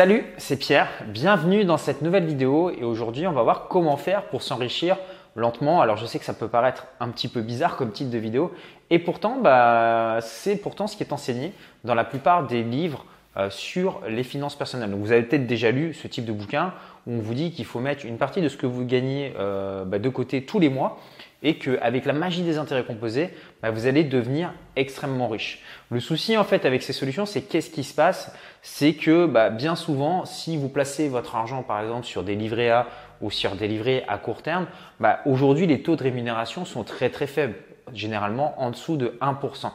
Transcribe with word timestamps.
Salut, 0.00 0.24
c'est 0.38 0.56
Pierre, 0.56 0.88
bienvenue 1.08 1.66
dans 1.66 1.76
cette 1.76 2.00
nouvelle 2.00 2.24
vidéo 2.24 2.70
et 2.70 2.84
aujourd'hui 2.84 3.26
on 3.26 3.32
va 3.32 3.42
voir 3.42 3.68
comment 3.68 3.98
faire 3.98 4.22
pour 4.28 4.40
s'enrichir 4.40 4.96
lentement. 5.36 5.82
Alors 5.82 5.98
je 5.98 6.06
sais 6.06 6.18
que 6.18 6.24
ça 6.24 6.32
peut 6.32 6.48
paraître 6.48 6.86
un 7.00 7.10
petit 7.10 7.28
peu 7.28 7.42
bizarre 7.42 7.76
comme 7.76 7.92
titre 7.92 8.08
de 8.08 8.16
vidéo 8.16 8.50
et 8.88 8.98
pourtant 8.98 9.36
bah, 9.42 10.20
c'est 10.22 10.56
pourtant 10.56 10.86
ce 10.86 10.96
qui 10.96 11.02
est 11.02 11.12
enseigné 11.12 11.52
dans 11.84 11.94
la 11.94 12.04
plupart 12.04 12.46
des 12.46 12.62
livres 12.62 13.04
euh, 13.36 13.50
sur 13.50 14.00
les 14.08 14.22
finances 14.22 14.56
personnelles. 14.56 14.90
Donc 14.90 15.00
vous 15.00 15.12
avez 15.12 15.22
peut-être 15.22 15.46
déjà 15.46 15.70
lu 15.70 15.92
ce 15.92 16.08
type 16.08 16.24
de 16.24 16.32
bouquin 16.32 16.72
où 17.06 17.12
on 17.12 17.18
vous 17.18 17.34
dit 17.34 17.52
qu'il 17.52 17.66
faut 17.66 17.80
mettre 17.80 18.06
une 18.06 18.16
partie 18.16 18.40
de 18.40 18.48
ce 18.48 18.56
que 18.56 18.64
vous 18.64 18.86
gagnez 18.86 19.34
euh, 19.38 19.84
bah, 19.84 19.98
de 19.98 20.08
côté 20.08 20.46
tous 20.46 20.60
les 20.60 20.70
mois 20.70 20.98
et 21.42 21.56
qu'avec 21.58 22.04
la 22.04 22.12
magie 22.12 22.42
des 22.42 22.58
intérêts 22.58 22.84
composés, 22.84 23.30
bah, 23.62 23.70
vous 23.70 23.86
allez 23.86 24.04
devenir 24.04 24.52
extrêmement 24.76 25.28
riche. 25.28 25.62
Le 25.90 26.00
souci 26.00 26.36
en 26.36 26.44
fait 26.44 26.64
avec 26.64 26.82
ces 26.82 26.92
solutions, 26.92 27.26
c'est 27.26 27.42
qu'est-ce 27.42 27.70
qui 27.70 27.84
se 27.84 27.94
passe? 27.94 28.32
C'est 28.62 28.94
que 28.94 29.26
bah, 29.26 29.50
bien 29.50 29.76
souvent, 29.76 30.24
si 30.24 30.56
vous 30.56 30.68
placez 30.68 31.08
votre 31.08 31.36
argent 31.36 31.62
par 31.62 31.80
exemple 31.80 32.06
sur 32.06 32.22
des 32.22 32.34
livrets 32.34 32.70
A 32.70 32.86
ou 33.20 33.30
sur 33.30 33.56
des 33.56 33.68
livrets 33.68 34.04
à 34.08 34.18
court 34.18 34.42
terme, 34.42 34.66
bah, 34.98 35.20
aujourd'hui 35.24 35.66
les 35.66 35.82
taux 35.82 35.96
de 35.96 36.02
rémunération 36.02 36.64
sont 36.64 36.84
très 36.84 37.10
très 37.10 37.26
faibles, 37.26 37.54
généralement 37.92 38.60
en 38.60 38.70
dessous 38.70 38.96
de 38.96 39.18
1%. 39.20 39.72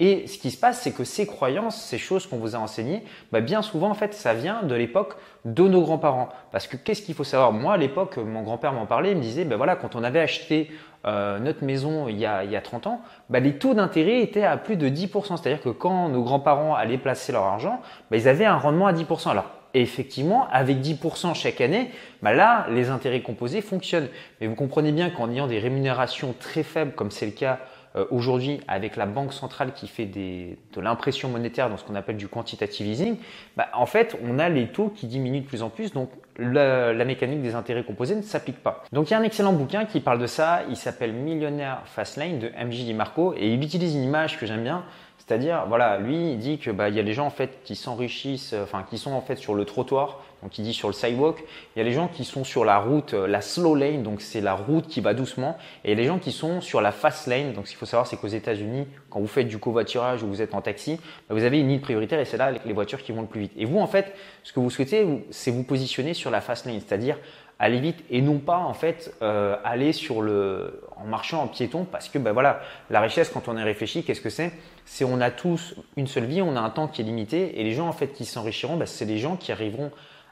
Et 0.00 0.28
ce 0.28 0.38
qui 0.38 0.52
se 0.52 0.56
passe, 0.56 0.80
c'est 0.80 0.92
que 0.92 1.02
ces 1.02 1.26
croyances, 1.26 1.82
ces 1.82 1.98
choses 1.98 2.26
qu'on 2.28 2.36
vous 2.36 2.54
a 2.54 2.58
enseignées, 2.58 3.02
bah 3.32 3.40
bien 3.40 3.62
souvent, 3.62 3.90
en 3.90 3.94
fait, 3.94 4.14
ça 4.14 4.32
vient 4.32 4.62
de 4.62 4.74
l'époque 4.76 5.14
de 5.44 5.64
nos 5.66 5.82
grands-parents. 5.82 6.28
Parce 6.52 6.68
que 6.68 6.76
qu'est-ce 6.76 7.02
qu'il 7.02 7.16
faut 7.16 7.24
savoir? 7.24 7.50
Moi, 7.50 7.74
à 7.74 7.76
l'époque, 7.76 8.16
mon 8.16 8.42
grand-père 8.42 8.72
m'en 8.72 8.86
parlait, 8.86 9.10
il 9.10 9.16
me 9.16 9.22
disait, 9.22 9.44
ben 9.44 9.56
voilà, 9.56 9.74
quand 9.74 9.96
on 9.96 10.04
avait 10.04 10.20
acheté 10.20 10.70
euh, 11.06 11.40
notre 11.40 11.64
maison 11.64 12.06
il 12.08 12.16
y, 12.16 12.26
a, 12.26 12.44
il 12.44 12.50
y 12.50 12.56
a 12.56 12.60
30 12.60 12.86
ans, 12.86 13.00
bah, 13.28 13.40
les 13.40 13.58
taux 13.58 13.74
d'intérêt 13.74 14.20
étaient 14.22 14.44
à 14.44 14.56
plus 14.56 14.76
de 14.76 14.88
10%. 14.88 15.36
C'est-à-dire 15.36 15.60
que 15.60 15.70
quand 15.70 16.08
nos 16.08 16.22
grands-parents 16.22 16.76
allaient 16.76 16.98
placer 16.98 17.32
leur 17.32 17.42
argent, 17.42 17.80
bah, 18.12 18.18
ils 18.18 18.28
avaient 18.28 18.44
un 18.44 18.56
rendement 18.56 18.86
à 18.86 18.92
10%. 18.92 19.30
Alors, 19.30 19.50
effectivement, 19.74 20.48
avec 20.52 20.78
10% 20.78 21.34
chaque 21.34 21.60
année, 21.60 21.90
bah 22.22 22.32
là, 22.32 22.66
les 22.70 22.90
intérêts 22.90 23.22
composés 23.22 23.62
fonctionnent. 23.62 24.08
Mais 24.40 24.46
vous 24.46 24.54
comprenez 24.54 24.92
bien 24.92 25.10
qu'en 25.10 25.28
ayant 25.28 25.48
des 25.48 25.58
rémunérations 25.58 26.36
très 26.38 26.62
faibles, 26.62 26.92
comme 26.92 27.10
c'est 27.10 27.26
le 27.26 27.32
cas 27.32 27.58
euh, 27.98 28.04
aujourd'hui 28.10 28.60
avec 28.68 28.96
la 28.96 29.06
banque 29.06 29.32
centrale 29.32 29.72
qui 29.72 29.88
fait 29.88 30.06
de 30.06 30.80
l'impression 30.80 31.28
monétaire 31.28 31.68
dans 31.68 31.76
ce 31.76 31.84
qu'on 31.84 31.94
appelle 31.94 32.16
du 32.16 32.28
quantitative 32.28 32.86
easing, 32.86 33.16
bah, 33.56 33.68
en 33.74 33.86
fait, 33.86 34.16
on 34.24 34.38
a 34.38 34.48
les 34.48 34.68
taux 34.68 34.88
qui 34.88 35.06
diminuent 35.06 35.40
de 35.40 35.46
plus 35.46 35.62
en 35.62 35.70
plus, 35.70 35.92
donc 35.92 36.10
la, 36.38 36.92
la 36.92 37.04
mécanique 37.04 37.42
des 37.42 37.54
intérêts 37.54 37.82
composés 37.82 38.14
ne 38.14 38.22
s'applique 38.22 38.62
pas. 38.62 38.84
Donc 38.92 39.10
il 39.10 39.12
y 39.12 39.14
a 39.14 39.18
un 39.18 39.24
excellent 39.24 39.52
bouquin 39.52 39.84
qui 39.84 40.00
parle 40.00 40.20
de 40.20 40.26
ça, 40.26 40.62
il 40.70 40.76
s'appelle 40.76 41.12
Millionnaire 41.12 41.82
Fastlane 41.84 42.38
de 42.38 42.48
MJ 42.64 42.84
DiMarco 42.84 43.34
et 43.36 43.52
il 43.52 43.62
utilise 43.62 43.94
une 43.94 44.04
image 44.04 44.38
que 44.38 44.46
j'aime 44.46 44.62
bien, 44.62 44.84
c'est-à-dire, 45.18 45.66
voilà, 45.68 45.98
lui, 45.98 46.32
il 46.32 46.38
dit 46.38 46.58
que 46.58 46.70
bah, 46.70 46.88
il 46.88 46.94
y 46.94 47.00
a 47.00 47.02
les 47.02 47.12
gens 47.12 47.26
en 47.26 47.30
fait 47.30 47.58
qui 47.64 47.76
s'enrichissent, 47.76 48.54
euh, 48.54 48.62
enfin 48.62 48.84
qui 48.88 48.96
sont 48.96 49.12
en 49.12 49.20
fait 49.20 49.36
sur 49.36 49.54
le 49.54 49.64
trottoir, 49.64 50.20
donc 50.42 50.56
il 50.58 50.64
dit 50.64 50.72
sur 50.72 50.88
le 50.88 50.94
sidewalk. 50.94 51.44
Il 51.74 51.80
y 51.80 51.82
a 51.82 51.84
les 51.84 51.92
gens 51.92 52.08
qui 52.08 52.24
sont 52.24 52.44
sur 52.44 52.64
la 52.64 52.78
route, 52.78 53.12
euh, 53.12 53.26
la 53.26 53.42
slow 53.42 53.74
lane, 53.74 54.02
donc 54.02 54.22
c'est 54.22 54.40
la 54.40 54.54
route 54.54 54.86
qui 54.86 55.00
va 55.00 55.12
doucement, 55.12 55.58
et 55.84 55.94
les 55.94 56.04
gens 56.04 56.18
qui 56.18 56.32
sont 56.32 56.60
sur 56.60 56.80
la 56.80 56.92
fast 56.92 57.26
lane. 57.26 57.52
Donc 57.52 57.66
ce 57.66 57.72
qu'il 57.72 57.78
faut 57.78 57.84
savoir, 57.84 58.06
c'est 58.06 58.16
qu'aux 58.16 58.28
États-Unis, 58.28 58.86
quand 59.10 59.20
vous 59.20 59.26
faites 59.26 59.48
du 59.48 59.58
covoiturage 59.58 60.22
ou 60.22 60.28
vous 60.28 60.40
êtes 60.40 60.54
en 60.54 60.62
taxi, 60.62 61.00
bah, 61.28 61.34
vous 61.34 61.44
avez 61.44 61.60
une 61.60 61.68
ligne 61.68 61.80
prioritaire 61.80 62.20
et 62.20 62.24
c'est 62.24 62.38
là 62.38 62.52
les 62.64 62.72
voitures 62.72 63.02
qui 63.02 63.12
vont 63.12 63.22
le 63.22 63.28
plus 63.28 63.40
vite. 63.40 63.52
Et 63.56 63.64
vous, 63.64 63.80
en 63.80 63.86
fait, 63.86 64.14
ce 64.44 64.52
que 64.52 64.60
vous 64.60 64.70
souhaitez, 64.70 65.06
c'est 65.30 65.50
vous 65.50 65.64
positionner 65.64 66.14
sur 66.14 66.30
la 66.30 66.40
fast 66.40 66.64
lane, 66.64 66.80
c'est-à-dire 66.80 67.18
aller 67.58 67.80
vite 67.80 68.04
et 68.10 68.22
non 68.22 68.38
pas 68.38 68.58
en 68.58 68.74
fait 68.74 69.14
euh, 69.22 69.56
aller 69.64 69.92
sur 69.92 70.22
le 70.22 70.80
en 70.96 71.06
marchant 71.06 71.42
en 71.42 71.48
piéton 71.48 71.84
parce 71.84 72.08
que 72.08 72.18
ben 72.18 72.32
voilà 72.32 72.60
la 72.90 73.00
richesse 73.00 73.30
quand 73.30 73.48
on 73.48 73.56
est 73.56 73.62
réfléchi 73.62 74.04
qu'est-ce 74.04 74.20
que 74.20 74.30
c'est? 74.30 74.52
C'est 74.84 75.04
on 75.04 75.20
a 75.20 75.30
tous 75.30 75.74
une 75.96 76.06
seule 76.06 76.24
vie 76.24 76.40
on 76.40 76.56
a 76.56 76.60
un 76.60 76.70
temps 76.70 76.88
qui 76.88 77.02
est 77.02 77.04
limité 77.04 77.60
et 77.60 77.64
les 77.64 77.72
gens 77.72 77.88
en 77.88 77.92
fait 77.92 78.08
qui 78.08 78.24
s'enrichiront 78.24 78.76
ben, 78.76 78.86
c'est 78.86 79.04
les 79.04 79.18
gens 79.18 79.36
qui 79.36 79.50
arriveront 79.50 79.90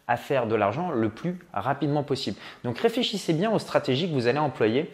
à 0.09 0.17
faire 0.17 0.47
de 0.47 0.55
l'argent 0.55 0.93
le 0.93 1.09
plus 1.09 1.37
rapidement 1.53 2.05
possible. 2.05 2.37
Donc 2.63 2.79
réfléchissez 2.79 3.33
bien 3.33 3.51
aux 3.51 3.59
stratégies 3.59 4.09
que 4.09 4.15
vous 4.15 4.29
allez 4.29 4.39
employer. 4.39 4.89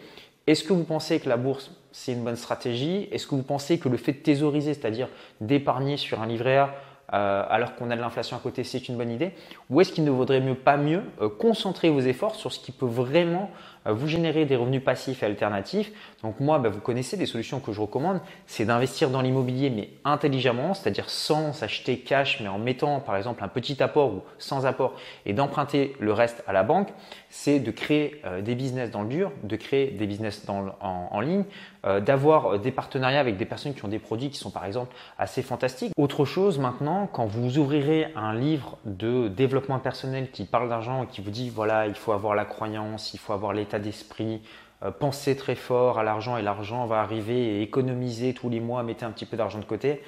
Est-ce 0.47 0.63
que 0.63 0.73
vous 0.73 0.85
pensez 0.85 1.19
que 1.19 1.29
la 1.29 1.37
bourse 1.37 1.71
c'est 1.91 2.13
une 2.13 2.23
bonne 2.23 2.35
stratégie? 2.35 3.07
Est-ce 3.11 3.27
que 3.27 3.35
vous 3.35 3.43
pensez 3.43 3.77
que 3.77 3.89
le 3.89 3.97
fait 3.97 4.13
de 4.13 4.17
thésauriser 4.17 4.73
c'est-à-dire 4.73 5.07
d'épargner 5.39 5.97
sur 5.97 6.21
un 6.21 6.25
livret 6.25 6.57
A 6.57 6.75
euh, 7.13 7.43
alors 7.47 7.75
qu'on 7.75 7.91
a 7.91 7.95
de 7.95 8.01
l'inflation 8.01 8.35
à 8.35 8.39
côté, 8.39 8.63
c'est 8.63 8.89
une 8.89 8.97
bonne 8.97 9.11
idée. 9.11 9.33
Ou 9.69 9.81
est-ce 9.81 9.91
qu'il 9.91 10.03
ne 10.03 10.09
vaudrait 10.09 10.41
mieux 10.41 10.55
pas 10.55 10.77
mieux 10.77 11.03
euh, 11.21 11.29
concentrer 11.29 11.89
vos 11.89 11.99
efforts 11.99 12.35
sur 12.35 12.51
ce 12.51 12.59
qui 12.59 12.71
peut 12.71 12.87
vraiment 12.87 13.51
euh, 13.85 13.93
vous 13.93 14.07
générer 14.07 14.45
des 14.45 14.55
revenus 14.55 14.83
passifs 14.83 15.21
et 15.21 15.27
alternatifs? 15.27 15.91
Donc 16.23 16.39
moi, 16.39 16.57
bah, 16.57 16.69
vous 16.69 16.79
connaissez 16.79 17.15
les 17.15 17.27
solutions 17.27 17.59
que 17.59 17.71
je 17.71 17.81
recommande, 17.81 18.19
c'est 18.47 18.65
d'investir 18.65 19.11
dans 19.11 19.21
l'immobilier 19.21 19.69
mais 19.69 19.89
intelligemment, 20.05 20.73
c'est-à-dire 20.73 21.09
sans 21.09 21.53
s'acheter 21.53 21.99
cash 21.99 22.39
mais 22.39 22.47
en 22.47 22.57
mettant 22.57 22.99
par 22.99 23.15
exemple 23.15 23.43
un 23.43 23.47
petit 23.47 23.83
apport 23.83 24.11
ou 24.11 24.21
sans 24.39 24.65
apport 24.65 24.95
et 25.27 25.33
d'emprunter 25.33 25.95
le 25.99 26.13
reste 26.13 26.43
à 26.47 26.53
la 26.53 26.63
banque. 26.63 26.89
C'est 27.29 27.59
de 27.59 27.71
créer 27.71 28.21
des 28.41 28.55
business 28.55 28.91
dans 28.91 29.01
le 29.01 29.09
dur, 29.09 29.31
de 29.43 29.55
créer 29.55 29.87
des 29.87 30.05
business 30.05 30.45
en, 30.49 31.19
ligne, 31.19 31.45
d'avoir 31.83 32.59
des 32.59 32.71
partenariats 32.71 33.19
avec 33.19 33.35
des 33.35 33.45
personnes 33.45 33.73
qui 33.73 33.83
ont 33.83 33.89
des 33.89 33.99
produits 33.99 34.29
qui 34.29 34.37
sont 34.37 34.51
par 34.51 34.65
exemple 34.65 34.95
assez 35.17 35.41
fantastiques. 35.41 35.91
Autre 35.97 36.23
chose 36.23 36.57
maintenant, 36.57 37.07
quand 37.11 37.25
vous 37.25 37.57
ouvrirez 37.57 38.07
un 38.15 38.33
livre 38.33 38.77
de 38.85 39.27
développement 39.27 39.79
personnel 39.79 40.31
qui 40.31 40.45
parle 40.45 40.69
d'argent 40.69 41.03
et 41.03 41.07
qui 41.07 41.21
vous 41.21 41.31
dit 41.31 41.49
voilà, 41.49 41.87
il 41.87 41.95
faut 41.95 42.13
avoir 42.13 42.35
la 42.35 42.45
croyance, 42.45 43.13
il 43.13 43.19
faut 43.19 43.33
avoir 43.33 43.51
l'état 43.51 43.79
d'esprit, 43.79 44.41
euh, 44.83 44.91
penser 44.91 45.35
très 45.35 45.55
fort 45.55 45.99
à 45.99 46.03
l'argent 46.03 46.37
et 46.37 46.41
l'argent 46.41 46.85
va 46.85 46.99
arriver 46.99 47.57
et 47.57 47.61
économiser 47.61 48.33
tous 48.33 48.49
les 48.49 48.59
mois, 48.59 48.83
mettez 48.83 49.05
un 49.05 49.11
petit 49.11 49.25
peu 49.25 49.37
d'argent 49.37 49.59
de 49.59 49.65
côté, 49.65 50.01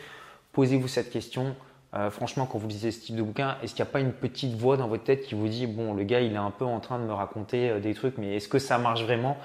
posez-vous 0.51 0.87
cette 0.87 1.09
question. 1.09 1.55
Euh, 1.93 2.09
franchement, 2.09 2.45
quand 2.45 2.57
vous 2.57 2.67
lisez 2.67 2.91
ce 2.91 2.99
type 2.99 3.15
de 3.15 3.21
bouquin, 3.21 3.55
est-ce 3.63 3.73
qu'il 3.73 3.83
n'y 3.83 3.89
a 3.89 3.91
pas 3.91 4.01
une 4.01 4.11
petite 4.11 4.53
voix 4.53 4.75
dans 4.75 4.89
votre 4.89 5.03
tête 5.03 5.23
qui 5.23 5.35
vous 5.35 5.47
dit 5.47 5.65
bon, 5.65 5.93
le 5.93 6.03
gars, 6.03 6.19
il 6.19 6.33
est 6.33 6.37
un 6.37 6.51
peu 6.51 6.65
en 6.65 6.81
train 6.81 6.99
de 6.99 7.05
me 7.05 7.13
raconter 7.13 7.69
euh, 7.69 7.79
des 7.79 7.93
trucs, 7.93 8.17
mais 8.17 8.35
est-ce 8.35 8.49
que 8.49 8.59
ça 8.59 8.77
marche 8.77 9.03
vraiment? 9.03 9.37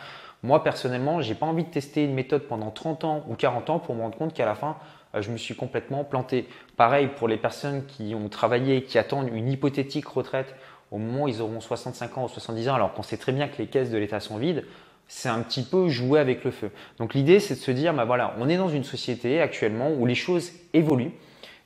Moi, 0.42 0.62
personnellement, 0.62 1.20
j'ai 1.20 1.34
pas 1.34 1.46
envie 1.46 1.64
de 1.64 1.70
tester 1.70 2.04
une 2.04 2.14
méthode 2.14 2.42
pendant 2.42 2.70
30 2.70 3.04
ans 3.04 3.24
ou 3.28 3.34
40 3.34 3.70
ans 3.70 3.78
pour 3.78 3.94
me 3.94 4.00
rendre 4.00 4.16
compte 4.16 4.32
qu'à 4.32 4.46
la 4.46 4.54
fin, 4.54 4.76
euh, 5.14 5.22
je 5.22 5.30
me 5.30 5.36
suis 5.36 5.54
complètement 5.54 6.04
planté. 6.04 6.48
Pareil 6.76 7.08
pour 7.08 7.28
les 7.28 7.36
personnes 7.36 7.84
qui 7.86 8.14
ont 8.14 8.28
travaillé 8.28 8.76
et 8.76 8.82
qui 8.82 8.98
attendent 8.98 9.28
une 9.32 9.48
hypothétique 9.48 10.06
retraite 10.06 10.54
au 10.90 10.98
moment 10.98 11.24
où 11.24 11.28
ils 11.28 11.40
auront 11.40 11.60
65 11.60 12.18
ans 12.18 12.24
ou 12.24 12.28
70 12.28 12.68
ans, 12.68 12.74
alors 12.74 12.94
qu'on 12.94 13.02
sait 13.02 13.16
très 13.16 13.32
bien 13.32 13.48
que 13.48 13.58
les 13.58 13.66
caisses 13.66 13.90
de 13.90 13.98
l'État 13.98 14.18
sont 14.18 14.38
vides, 14.38 14.64
c'est 15.06 15.28
un 15.28 15.40
petit 15.40 15.62
peu 15.62 15.88
jouer 15.88 16.20
avec 16.20 16.44
le 16.44 16.50
feu. 16.50 16.70
Donc 16.98 17.14
l'idée, 17.14 17.40
c'est 17.40 17.54
de 17.54 17.60
se 17.60 17.70
dire, 17.70 17.92
bah 17.94 18.04
voilà, 18.04 18.34
on 18.38 18.48
est 18.48 18.56
dans 18.56 18.68
une 18.68 18.84
société 18.84 19.40
actuellement 19.40 19.90
où 19.90 20.06
les 20.06 20.14
choses 20.14 20.52
évoluent. 20.72 21.12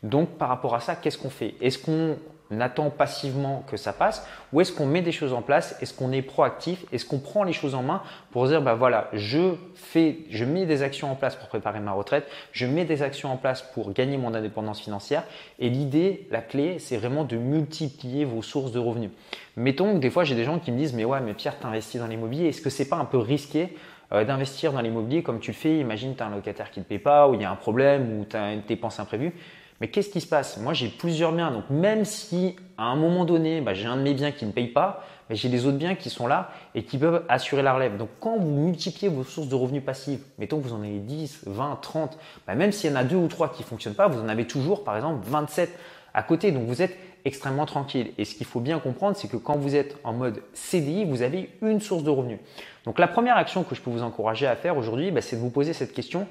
Donc 0.05 0.29
par 0.39 0.51
rapport 0.51 0.75
à 0.75 0.81
ça, 0.81 0.95
qu'est-ce 0.95 1.19
qu'on 1.19 1.31
fait? 1.31 1.55
Est-ce 1.63 1.79
qu'on 1.79 2.17
attend 2.61 2.91
passivement 2.91 3.65
que 3.67 3.79
ça 3.79 3.95
passe 3.95 4.25
ou 4.53 4.61
est-ce 4.61 4.71
qu'on 4.71 4.85
met 4.85 5.01
des 5.01 5.13
choses 5.13 5.33
en 5.33 5.41
place? 5.41 5.77
Est-ce 5.81 5.95
qu'on 5.95 6.13
est 6.13 6.21
proactif? 6.21 6.85
Est-ce 6.93 7.07
qu'on 7.07 7.19
prend 7.19 7.43
les 7.43 7.55
choses 7.55 7.75
en 7.75 7.83
main 7.83 8.03
pour 8.31 8.47
dire 8.47 8.61
bah 8.61 8.75
voilà, 8.75 9.09
je 9.15 9.55
fais, 9.75 10.19
je 10.29 10.45
mets 10.45 10.67
des 10.67 10.83
actions 10.83 11.11
en 11.11 11.15
place 11.15 11.37
pour 11.37 11.49
préparer 11.49 11.81
ma 11.81 11.93
retraite, 11.93 12.29
je 12.53 12.67
mets 12.67 12.85
des 12.85 13.03
actions 13.03 13.33
en 13.33 13.39
place 13.39 13.63
pour 13.63 13.93
gagner 13.95 14.19
mon 14.19 14.35
indépendance 14.35 14.81
financière 14.81 15.25
et 15.59 15.71
l'idée, 15.71 16.29
la 16.31 16.43
clé, 16.43 16.79
c'est 16.79 16.99
vraiment 16.99 17.25
de 17.25 17.37
multiplier 17.37 18.27
vos 18.27 18.43
sources 18.43 18.73
de 18.73 18.79
revenus. 18.79 19.11
Mettons 19.57 19.95
que 19.95 19.99
des 19.99 20.11
fois 20.11 20.25
j'ai 20.25 20.35
des 20.35 20.45
gens 20.45 20.59
qui 20.59 20.71
me 20.71 20.77
disent 20.77 20.93
mais 20.93 21.07
ouais 21.07 21.23
mais 21.23 21.33
Pierre, 21.33 21.59
tu 21.59 21.67
investis 21.67 21.99
dans 21.99 22.07
l'immobilier, 22.07 22.49
est-ce 22.49 22.61
que 22.61 22.71
c'est 22.71 22.89
pas 22.91 22.97
un 22.97 23.07
peu 23.07 23.19
risqué 23.19 23.75
euh, 24.13 24.23
d'investir 24.25 24.75
dans 24.75 24.83
l'immobilier 24.83 25.23
comme 25.23 25.41
tu 25.41 25.51
le 25.51 25.57
fais? 25.57 25.79
Imagine 25.79 26.15
tu 26.15 26.23
as 26.23 26.27
un 26.27 26.35
locataire 26.35 26.71
qui 26.71 26.81
ne 26.81 26.85
paie 26.85 26.99
pas 26.99 27.27
ou 27.27 27.35
il 27.35 27.41
y 27.41 27.45
a 27.45 27.51
un 27.51 27.57
problème 27.57 28.21
ou 28.21 28.27
tu 28.27 28.37
as 28.37 28.53
une 28.53 28.63
dépense 28.69 29.01
imprévue. 29.01 29.33
Mais 29.81 29.89
qu'est-ce 29.89 30.11
qui 30.11 30.21
se 30.21 30.27
passe? 30.27 30.57
Moi, 30.59 30.73
j'ai 30.73 30.89
plusieurs 30.89 31.33
biens. 31.33 31.51
Donc, 31.51 31.69
même 31.71 32.05
si 32.05 32.57
à 32.79 32.85
un 32.85 32.97
moment 32.97 33.25
donné, 33.25 33.61
bah, 33.61 33.75
j'ai 33.75 33.87
un 33.87 33.97
de 33.97 34.03
mes 34.03 34.15
biens 34.15 34.33
qui 34.33 34.47
ne 34.47 34.53
paye 34.53 34.69
pas, 34.69 35.05
j'ai 35.31 35.49
les 35.49 35.67
autres 35.67 35.79
biens 35.79 35.95
qui 35.95 36.11
sont 36.11 36.27
là 36.27 36.51
et 36.75 36.85
qui 36.85 36.99
peuvent 36.99 37.25
assurer 37.29 37.63
la 37.63 37.75
relève. 37.75 37.97
Donc, 37.97 38.09
quand 38.21 38.37
vous 38.37 38.51
multipliez 38.51 39.09
vos 39.09 39.25
sources 39.25 39.49
de 39.49 39.55
revenus 39.55 39.85
passifs, 39.85 40.21
mettons 40.39 40.59
que 40.59 40.65
vous 40.67 40.75
en 40.75 40.83
avez 40.83 40.99
10, 40.99 41.43
20, 41.47 41.79
30, 41.81 42.19
même 42.49 42.73
s'il 42.73 42.91
y 42.91 42.93
en 42.93 42.97
a 42.97 43.05
deux 43.05 43.17
ou 43.17 43.29
trois 43.29 43.51
qui 43.51 43.63
ne 43.63 43.67
fonctionnent 43.67 43.95
pas, 43.95 44.07
vous 44.07 44.21
en 44.21 44.29
avez 44.29 44.47
toujours, 44.47 44.85
par 44.85 44.97
exemple, 44.97 45.25
27 45.27 45.71
à 46.13 46.23
côté. 46.23 46.53
Donc, 46.53 46.65
vous 46.65 46.83
êtes 46.83 46.97
extrêmement 47.25 47.67
tranquille. 47.67 48.13
Et 48.19 48.25
ce 48.25 48.35
qu'il 48.35 48.47
faut 48.47 48.61
bien 48.61 48.79
comprendre, 48.79 49.17
c'est 49.17 49.29
que 49.29 49.37
quand 49.37 49.57
vous 49.57 49.75
êtes 49.75 49.97
en 50.05 50.13
mode 50.13 50.43
CDI, 50.53 51.05
vous 51.05 51.23
avez 51.23 51.51
une 51.63 51.81
source 51.81 52.05
de 52.05 52.11
revenus. 52.11 52.39
Donc, 52.85 52.99
la 52.99 53.09
première 53.09 53.37
action 53.37 53.65
que 53.65 53.75
je 53.75 53.81
peux 53.81 53.91
vous 53.91 54.03
encourager 54.03 54.47
à 54.47 54.57
faire 54.57 54.77
aujourd'hui, 54.77 55.11
bah, 55.11 55.23
c'est 55.23 55.37
de 55.37 55.41
vous 55.41 55.51
poser 55.51 55.73
cette 55.73 55.95
question 55.95 56.27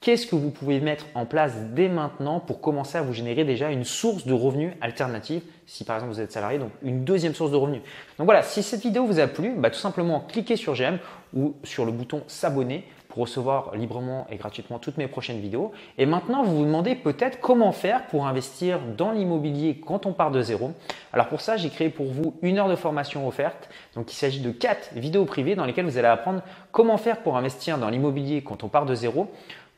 Qu'est-ce 0.00 0.26
que 0.26 0.36
vous 0.36 0.50
pouvez 0.50 0.80
mettre 0.80 1.06
en 1.14 1.24
place 1.24 1.54
dès 1.72 1.88
maintenant 1.88 2.38
pour 2.38 2.60
commencer 2.60 2.98
à 2.98 3.02
vous 3.02 3.14
générer 3.14 3.44
déjà 3.44 3.70
une 3.70 3.84
source 3.84 4.26
de 4.26 4.34
revenus 4.34 4.72
alternative 4.82 5.42
si 5.66 5.84
par 5.84 5.96
exemple 5.96 6.12
vous 6.12 6.20
êtes 6.20 6.32
salarié, 6.32 6.58
donc 6.58 6.70
une 6.82 7.04
deuxième 7.04 7.34
source 7.34 7.50
de 7.50 7.56
revenus. 7.56 7.82
Donc 8.18 8.26
voilà, 8.26 8.42
si 8.42 8.62
cette 8.62 8.82
vidéo 8.82 9.06
vous 9.06 9.18
a 9.18 9.26
plu, 9.26 9.54
bah, 9.56 9.70
tout 9.70 9.78
simplement 9.78 10.20
cliquez 10.20 10.56
sur 10.56 10.74
j'aime 10.74 10.98
ou 11.34 11.54
sur 11.64 11.84
le 11.84 11.92
bouton 11.92 12.22
s'abonner 12.26 12.84
pour 13.08 13.22
recevoir 13.22 13.76
librement 13.76 14.26
et 14.28 14.36
gratuitement 14.36 14.80
toutes 14.80 14.98
mes 14.98 15.06
prochaines 15.06 15.38
vidéos. 15.38 15.70
Et 15.98 16.06
maintenant, 16.06 16.42
vous 16.42 16.56
vous 16.56 16.64
demandez 16.64 16.96
peut-être 16.96 17.38
comment 17.38 17.70
faire 17.70 18.06
pour 18.06 18.26
investir 18.26 18.80
dans 18.96 19.12
l'immobilier 19.12 19.80
quand 19.86 20.04
on 20.04 20.12
part 20.12 20.32
de 20.32 20.42
zéro. 20.42 20.72
Alors 21.12 21.28
pour 21.28 21.40
ça, 21.40 21.56
j'ai 21.56 21.70
créé 21.70 21.90
pour 21.90 22.06
vous 22.06 22.34
une 22.42 22.58
heure 22.58 22.68
de 22.68 22.74
formation 22.74 23.26
offerte. 23.28 23.68
Donc 23.94 24.12
il 24.12 24.16
s'agit 24.16 24.40
de 24.40 24.50
quatre 24.50 24.90
vidéos 24.94 25.26
privées 25.26 25.54
dans 25.54 25.64
lesquelles 25.64 25.86
vous 25.86 25.96
allez 25.96 26.08
apprendre 26.08 26.42
comment 26.72 26.96
faire 26.96 27.22
pour 27.22 27.36
investir 27.36 27.78
dans 27.78 27.88
l'immobilier 27.88 28.42
quand 28.42 28.64
on 28.64 28.68
part 28.68 28.84
de 28.84 28.96
zéro 28.96 29.30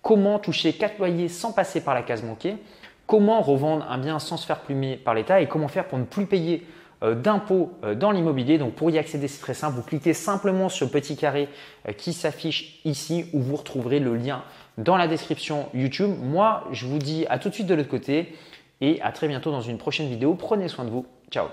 comment 0.07 0.39
toucher 0.39 0.73
4 0.73 0.99
loyers 0.99 1.29
sans 1.29 1.51
passer 1.51 1.81
par 1.81 1.93
la 1.93 2.03
case 2.03 2.23
manquée, 2.23 2.55
comment 3.09 3.41
revendre 3.41 3.85
un 3.91 3.99
bien 3.99 4.21
sans 4.21 4.37
se 4.37 4.47
faire 4.47 4.61
plumer 4.61 4.97
par 4.97 5.15
l'État 5.15 5.41
et 5.41 5.49
comment 5.49 5.67
faire 5.67 5.89
pour 5.89 5.99
ne 5.99 6.05
plus 6.05 6.27
payer 6.27 6.65
euh, 7.03 7.17
d'impôts 7.17 7.73
euh, 7.83 7.97
dans 7.97 8.13
l'immobilier. 8.13 8.57
Donc 8.57 8.75
pour 8.75 8.89
y 8.89 8.99
accéder, 8.99 9.27
c'est 9.27 9.41
très 9.41 9.53
simple. 9.53 9.75
Vous 9.75 9.83
cliquez 9.83 10.15
simplement 10.15 10.69
sur 10.69 10.87
le 10.87 10.93
petit 10.93 11.17
carré 11.17 11.49
euh, 11.89 11.93
qui 11.93 12.13
s'affiche 12.13 12.79
ici 12.85 13.27
où 13.33 13.41
vous 13.41 13.57
retrouverez 13.57 13.99
le 13.99 14.15
lien 14.15 14.45
dans 14.79 14.97
la 14.97 15.09
description 15.09 15.69
YouTube. 15.75 16.15
Moi, 16.23 16.63
je 16.71 16.87
vous 16.87 16.99
dis 16.99 17.27
à 17.29 17.41
tout 17.41 17.49
de 17.49 17.55
suite 17.55 17.67
de 17.67 17.75
l'autre 17.75 17.89
côté 17.89 18.33
et 18.81 19.03
à 19.03 19.11
très 19.11 19.27
bientôt 19.27 19.51
dans 19.51 19.61
une 19.61 19.79
prochaine 19.79 20.09
vidéo. 20.09 20.35
Prenez 20.35 20.69
soin 20.69 20.85
de 20.85 20.91
vous. 20.91 21.05
Ciao 21.33 21.49